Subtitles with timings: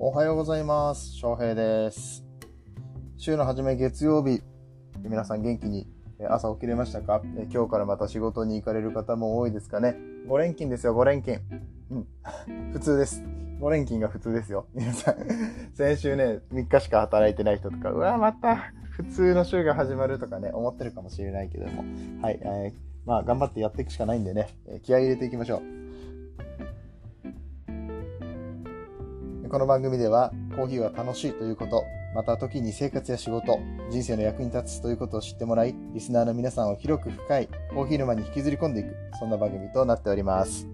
[0.00, 1.12] おはようございます。
[1.16, 2.24] 翔平です。
[3.16, 4.42] 週の初め月曜日、
[5.02, 5.88] 皆さん元気に
[6.28, 7.20] 朝起きれましたか？
[7.52, 9.96] 今日からまた仕事に行かれる方も多いですかね
[10.28, 11.40] ?5 連勤ですよ、5連勤。
[11.90, 12.06] うん。
[12.74, 13.24] 普通です。
[13.60, 14.66] 5連勤が普通ですよ。
[14.72, 15.16] 皆さん、
[15.74, 21.82] 先週ね、3日しか働いてない人とか、うわ、また普通の週が始まるとかね、思ってるかもしれないけども。
[22.22, 22.72] はい、えー
[23.04, 24.46] まあ、頑張ってやっていくしかないんでね、
[24.82, 25.62] 気合入れていきましょう。
[29.48, 31.82] この番組ではコーヒーは楽しいということ、
[32.14, 33.58] また時に生活や仕事、
[33.90, 40.68] 人生の役に立つということを知ってもらい、リスナーの皆さんを広く深いコーヒー沼に引きずり込んでいく、そんな番組となっております。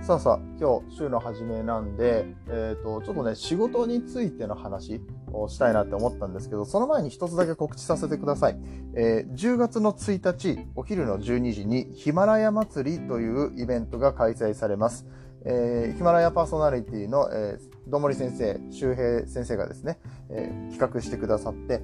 [0.00, 5.00] さあさあ、今日週の初めなんで、えっ、と、ちょっとね、仕事についての話
[5.32, 8.58] をしたいなって思ったんですけど、その前に一つだけ告知させてください。
[8.96, 15.06] えー10月の1日、お昼の12時にヒマラヤ祭りというイベントが開催されます。
[15.44, 19.98] えーヒマラヤパーソナリティの、えーどもり先生、周平先生がですね、
[20.30, 21.82] えー企画してくださって、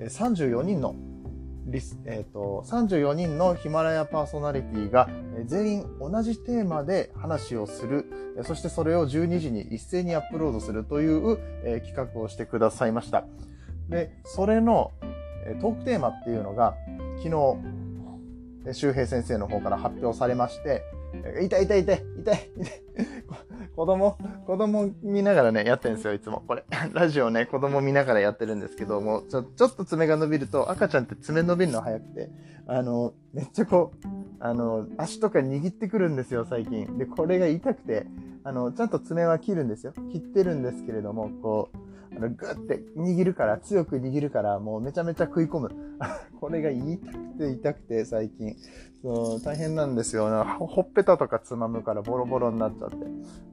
[0.00, 0.94] 34人の
[1.66, 8.06] リス、えーと、34人のヒマラヤパーソナリティが、えー全員同じテーマで話をする、
[8.38, 13.24] えーそしてそれを12時に一斉にアップロードするという、えー企画をしてくださいました。
[13.90, 14.92] で、それの、
[15.44, 16.74] えートークテーマっていうのが、
[17.18, 17.28] 昨日、
[18.64, 20.82] えー周平先生の方から発表されまして、
[21.22, 22.50] 痛い痛い痛い痛い痛い
[23.76, 26.42] 子供、子供見ながらね、やってるんですよ、いつも。
[26.46, 32.30] これ、 ラジオね、子供見ながらやってるんですけども、ちょ、ちょっと爪が伸びると、赤ちゃんって爪伸びるの早くて、
[32.66, 34.06] あの、めっちゃこう、
[34.40, 36.98] あの、足とか握ってくるんですよ、最近。
[36.98, 38.06] で、これが痛くて、
[38.44, 39.92] あの、ちゃんと爪は切るんですよ。
[40.10, 41.76] 切ってるんですけれども、こう、
[42.16, 45.70] あの、グって握るから、強く握るから、もうめちゃめちゃ食い込む。
[46.40, 48.56] これが痛くて痛くて、最近。
[49.02, 50.44] そう、大変なんですよ。
[50.58, 52.96] ほっぺたとかつまむからボロボロになっちゃって。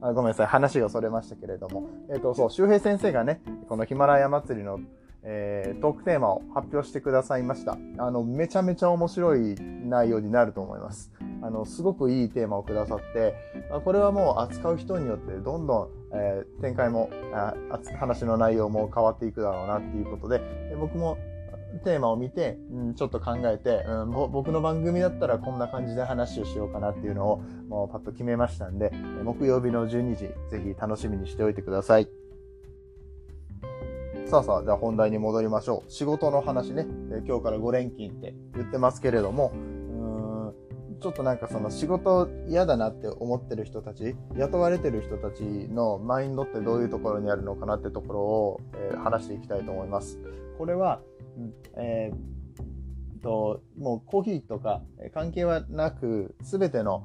[0.00, 1.88] あごめんなさい、話がそれましたけれども。
[2.10, 4.80] えっ、と、そう、周平先生がね、このヒマラヤ祭りの、
[5.22, 7.78] えートークテーマを発表してくださいました。
[7.98, 11.10] あの、めちゃめちゃ面白い内容になると思います。
[11.44, 13.34] あの、すごくいいテーマをくださって、
[13.84, 17.54] これはもう扱う人によってどんどん、えー展開もあ、
[17.98, 20.38] 話の内容も変わっていくだろうなっていうことで、
[20.70, 21.18] で僕も
[21.84, 28.90] テーマを見て、うん、ちょっと考えて、うん、僕の番組だったらこんな感じで話をしようかなっていうのをもうパッと決めましたんで、
[29.22, 32.08] 木曜日の12時、ぜひ楽しみにしておいてください。
[34.26, 35.90] さあさあ、じゃあ本題に戻りましょう。
[35.90, 36.86] 仕事の話ね、
[37.26, 39.52] 今日から5連勤って言ってますけれども、
[41.04, 50.18] ちょっとなんかその仕事嫌だなって思ってる人たち、雇われてる人たちのマインドってどういうところにあるのかなってところを、えー話していきたいと思います。
[50.56, 51.02] これは、
[51.76, 54.80] えーと、もうコーヒーとか
[55.12, 57.04] 関係はなく、すべての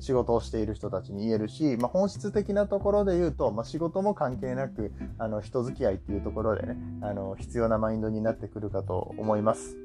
[0.00, 9.76] 仕事をしている人たちに言えるし、まあ、本質的なところで言うと、まあ、仕事も関係なく、あの、人付き合いっていうところでね、あの、必要なマインドになってくるかと思います。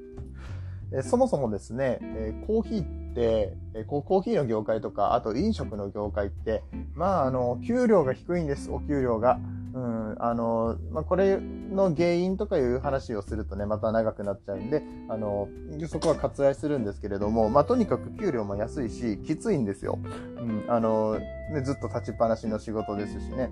[0.96, 9.40] えそもそもですね、えコーヒーって、えコーヒーの業界とか、あと飲食の業界って、まあ、あの、給料が低いんです、お給料が。
[9.74, 15.50] うん、あの、まあ、これの原因とかいう話をするとね、また長くなっちゃうんで、あの、
[15.88, 19.98] そこは割愛するんですけれども、まあ、とにかく給料も安いし、きついんですよ。
[20.38, 23.50] うん、あの、ね、ずっと立ちっぱなしの仕事ですしね。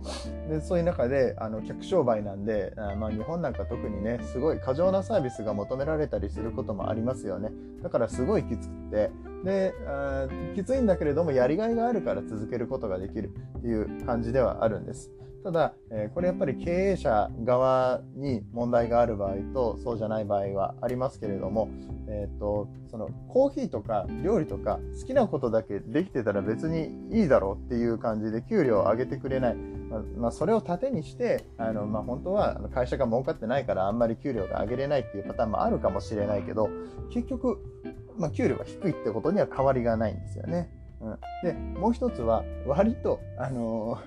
[0.47, 7.49] で、そういう中で、あの、客商売なんで、あまあ、日本なんか特にね、すごい過剰なサービスが求められたりすることもありますよね。
[7.81, 9.09] だからすごいきつくて、
[9.43, 9.73] で、
[10.55, 15.11] きついんだけれども、やりがいがあるから続けることができるっていう感じではあるんです。
[15.43, 21.69] ただ、えーこれやっぱり経営者側に問題がある場合とそうじゃない場合はありますけれども、
[22.07, 36.69] えー、とそのコーヒーとか料理とか好きなことだけできてたら別にいいだろうっていう感じで給料を上げてくれない、まあまあ、それを盾にしてあの、まあ、本当は会社が儲かってないからあんまり給料が上げれないっていうパターンもあるかもしれないけど
[37.11, 37.63] 結局、
[38.21, 40.69] まあ、給料が低いってことには変わりがないんですよね。
[41.01, 43.97] うん、でもう一つは割とあの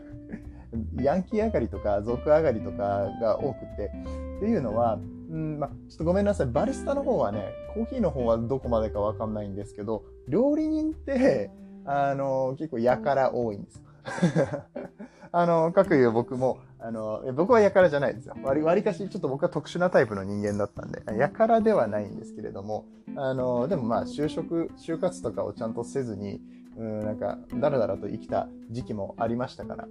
[1.03, 3.91] ヤンキー上がりとか族上がりとかが多くて
[4.39, 5.01] っていうのは、
[5.31, 11.51] うんまあ、ちょっとごめんなさいバリスタの方はねコーヒーの方はどこまでかわかんないんですけど料理人って
[11.85, 13.83] あの結構やから多いんですよ。
[15.37, 18.37] あの、各いう僕も、あの、僕はやからじゃないですよ。
[18.43, 22.85] 割り割りかし、ちょっと僕は特殊なタイプの人間だったんで、やからではないんですけれども、
[23.17, 26.43] あの、でもまあ、就職、就活とかをちゃんとせずに、
[26.77, 29.89] うん、なんか、だらだらと生きた時期もありましたから、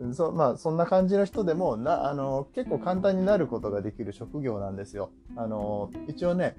[0.00, 0.14] うん。
[0.14, 5.10] そまあ、そんな感じの人でも、な、あの、結構簡単になることができる職業なんですよ。
[5.36, 6.56] あの、一応ね、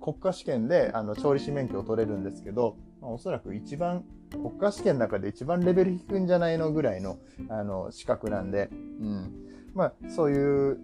[0.00, 7.18] 国家試験で、あの、調理師免許を取れるんですけど、まあ、おそらく一番、国家試験の中で一番レベル低いんじゃないのぐらいの、
[7.48, 8.70] あの、資格なんで、
[9.00, 9.34] うん。
[9.74, 10.78] まあ、そういう、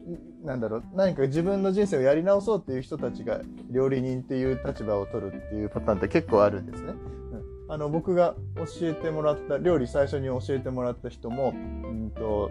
[0.44, 6.92] なんだろう、何か自分の人生をやり直そうっていう人たちが料理人っていう立場を取るっていうパターンって結構あるんですね。
[6.92, 12.50] うん、あの、僕が教えてもらった、料理最初に教えてもらった人も、うんと、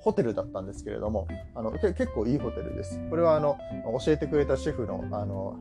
[0.00, 3.00] ホテルだったんですけれども、あの、結構いいホテルです。
[3.10, 3.58] これはあの、
[4.04, 5.58] 教えてくれたシェフの、あの、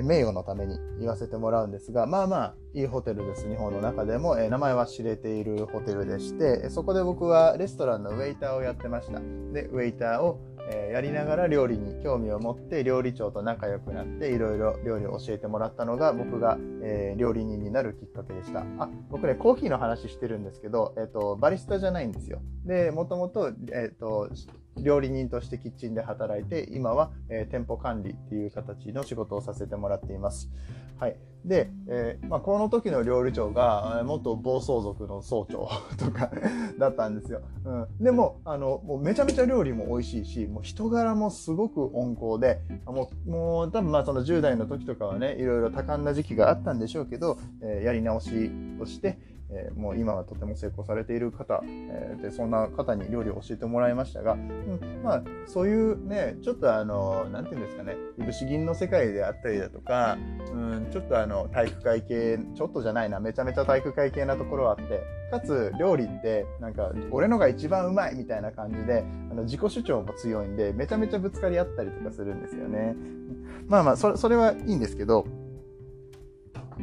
[0.00, 3.48] 名誉のために言わせてもらうんですが、まあまあ、いいホテルです。
[3.48, 9.20] 日本の中でも、え名前は知れているホテルでして、そこで僕はレストランのウェイターをやってました。
[9.52, 10.40] で、ウェイターを、
[10.70, 18.60] えやりながら料理に興味を持って料理長と仲良くなっていろいろ料理を教えてもらったのが僕が、え、料理人になるきっかけでした。
[18.78, 22.40] あ、僕ね、コーヒーの話してるんですけど、えっ、と、バリスタじゃないんですよ。
[22.64, 24.28] で、もともと、えっ、と、
[24.76, 30.50] 料理人としてキッチンで働いて、今は、えー、店舗管理っていう形の仕事をさせてもらっています。
[30.98, 31.16] はい。
[31.44, 36.30] で、えー、まあ、この時の料理長が、元暴走族の総長 とか
[36.78, 37.40] だったんですよ。
[37.64, 38.04] うん。
[38.04, 49.18] でも、あの、もうめちゃめちゃ料理も美味しいし、もう人柄もすごく温厚で、もう、もう多分まあその10代の時とかはね、いろいろ多感な時期があったんでしょうけど、えー、やり直しをして、
[49.54, 60.16] えー、もう今はとても成功されている方、えー、でそんな方に料理を教えてもらいましたが、うん、まあそういうねちょっとあの何て言うんですかねいぶし銀の世界であったりだとか、
[60.52, 72.94] うん、ちょっとあの体育会系ちょっとじゃないなめちゃめちゃ体育会系なところあってかつ料理ってなんか俺のが一番うまいみたいな感じであの自己主張も強いんでめちゃめちゃぶつかり合ったりとかするんですよね。
[73.66, 75.26] まあまあそそれはいいんですけど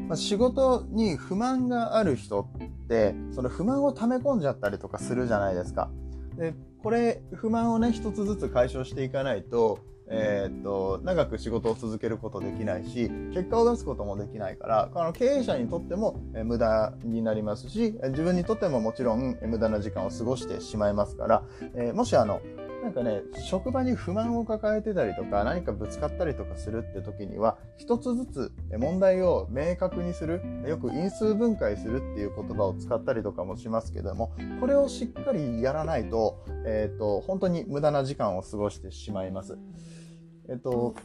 [0.08, 5.90] まあ、仕事に不満がある人って、その不満を溜め込んじゃったりとかするじゃないですか。
[6.38, 9.80] で、これ、不満をね、一つずつ解消していかないと、
[10.12, 21.44] えー、っと、長く仕事を続けることできないし、結果を出すこともできないから、あの経営者にとっても、無駄になりますし、自分にとってももちろん、無駄な時間を過ごしてしまいますから、
[21.76, 22.42] えー、もしあの、
[22.82, 34.32] なんかね、職場に不満を抱えてたりとか、何かぶつかったりとかするって時には、一つずつ問題を明確にする、よく因数分解するっていう言葉を使ったりとかもしますけども、
[34.62, 39.58] これをしっかりやらないと、えっ、ー、と、本当に無駄な時間を過ごしてしまいます。
[40.48, 40.96] えっ、と、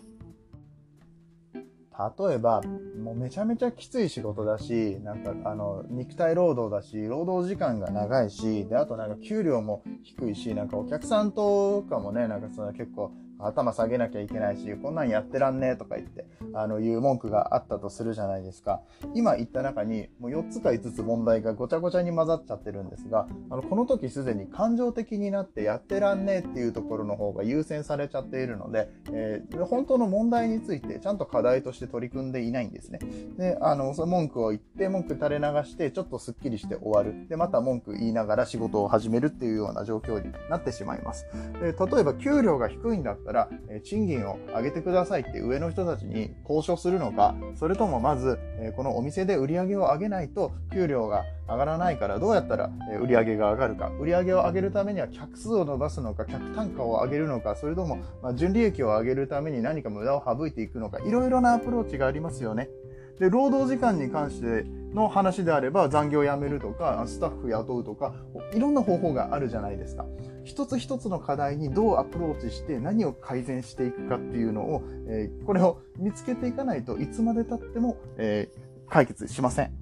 [2.19, 2.61] 例えば、
[3.01, 18.83] もうめちゃめちゃきつい仕事だし、なんかあの、肉体労働だし、労働時間が長いし、で、あとなんか給料も低いし、なんかお客さんとかもね、なんかその結構頭下げなきゃいけないし、こんなんやってらんねえとか言って、あの、いう文句があったとするじゃないですか。
[19.15, 32.99] 今言った中に、もう4つか5つ問題がごちゃごちゃに混ざっちゃってるんですが、あの、この時すでに感情的になってやってらんねえっていうところの方が優先されちゃっているので、えー、本当の問題についてちゃんと課題として取り組んでいないんですね。
[33.37, 37.29] で、あの、その文句を言って、文句垂れ流して、ちょっとスッキリして終わる。
[37.29, 41.27] で、また文句言いながら仕事を始めるっていうような状況になってしまいます。
[41.61, 52.71] で例えば、給料が低いんだったら、ら、え賃金を上げてくださいって上の人たちに交渉するのか、それともまず、えこのお店で売り上げを上げないと給料が上がらないからどうやったら
[53.03, 62.71] 売り上げが上がるか、売り上げを上げるためには客数を伸ばすのか、客単価を上げるのか、それともま純利益を上げるために何か無駄を省いていくのか、いろいろなアプローチがありますよね。
[63.19, 68.15] で、労働時間に関しての話であれば残業をやめるとか、スタッフ雇うとか、
[68.53, 70.07] いろんな方法があるじゃないですか。
[70.45, 79.73] 一つ一つの課題にどうアプローチして何を改善していくかっていうのを、えー、これを見つけていかないといつまで経っても、えー、解決しません。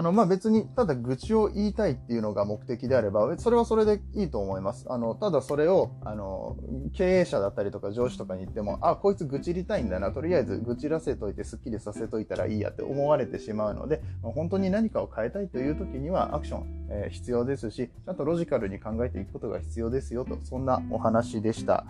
[0.00, 4.86] あの、まあ、別に、ただ愚痴を言いたいっていうのが目的であれば、それはそれでいいと思います。
[4.88, 6.56] あの、ただそれを、あの、
[6.94, 21.84] 経営者だったりとか上司とかに言っても、あ、こいつ愚痴りたいんだな、とりあえず愚痴らせといてスッキリさせといたらいいやって思われてしまうので、本当に何かを変えたいという時にはアクション、えー、必要ですし、ちゃんとロジカルに考えていくことが必要ですよと、そんなお話でした。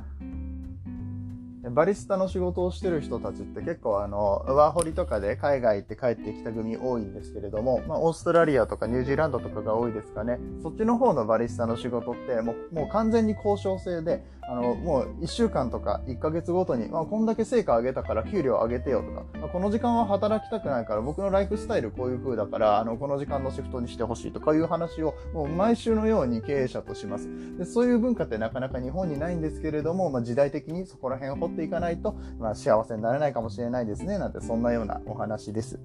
[1.70, 10.38] バリスタの仕事をしてる人たちって結構あの、ワーホリとかで海外行って帰ってきた組多いんですけれども、まあ、オーストラリアとかニュージーランドとかが多いですかね。
[10.62, 27.28] そっちの方のバリスタの仕事ってもう、もう完全に交渉制で、あの、もう1週間とか1ヶ月ごとに、まあ、こんだけ成果上げたから給料上げてよとか、まあ、この時間は働きたくないから僕のライフスタイルこういう風だから、あの、この時間のシフトにしてほしいとかいう話をもう毎週のように経営者とします。
[27.58, 35.78] でそういう文化ってなかなか日本にないんですけれども、まあ、時代的にそこら辺を掘っていかないと、まあ、幸せになれないかもしれないですね、なんてそんなようなお話です。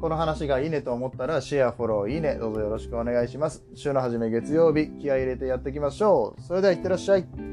[0.00, 3.62] この話がいいねと思ったら、シェア、フォロー、いいね、どうぞよろしくお願いします。
[3.74, 6.42] 週の初め月曜日、気合入れてやっていきましょう。
[6.42, 7.49] それでは、いってらっしゃい。